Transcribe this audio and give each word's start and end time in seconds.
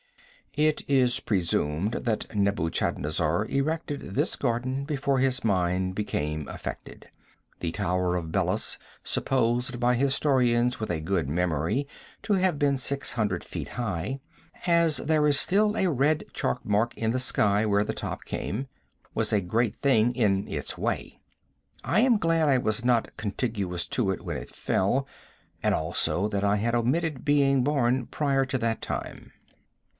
It 0.57 0.81
is 0.89 1.21
presumed 1.21 1.91
that 1.93 2.35
Nebuchadnezzar 2.35 3.45
erected 3.45 4.01
this 4.15 4.35
garden 4.35 4.83
before 4.83 5.19
his 5.19 5.45
mind 5.45 5.95
became 5.95 6.45
affected. 6.49 7.09
The 7.59 7.71
tower 7.71 8.17
of 8.17 8.33
Belus, 8.33 8.77
supposed 9.03 9.79
by 9.79 9.93
historians 9.95 10.77
with 10.77 10.89
a 10.89 10.99
good 10.99 11.29
memory 11.29 11.87
to 12.23 12.33
have 12.33 12.59
been 12.59 12.75
600 12.77 13.43
feet 13.45 13.67
high, 13.69 14.19
as 14.65 14.97
there 14.97 15.25
is 15.25 15.39
still 15.39 15.77
a 15.77 15.89
red 15.89 16.25
chalk 16.33 16.65
mark 16.65 16.97
in 16.97 17.11
the 17.11 17.19
sky 17.19 17.65
where 17.65 17.85
the 17.85 17.93
top 17.93 18.25
came, 18.25 18.67
was 19.13 19.31
a 19.31 19.39
great 19.39 19.77
thing 19.77 20.13
in 20.13 20.47
its 20.49 20.77
way. 20.77 21.21
I 21.83 22.01
am 22.01 22.17
glad 22.17 22.49
I 22.49 22.57
was 22.57 22.83
not 22.83 23.15
contiguous 23.17 23.85
to 23.89 24.09
it 24.11 24.25
when 24.25 24.35
it 24.35 24.49
fell, 24.49 25.07
and 25.63 25.73
also 25.73 26.27
that 26.27 26.43
I 26.43 26.55
had 26.57 26.75
omitted 26.75 27.23
being 27.23 27.63
born 27.63 28.07
prior 28.07 28.45
to 28.47 28.57
that 28.57 28.81
time. 28.81 29.31